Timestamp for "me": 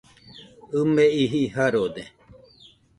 0.93-1.03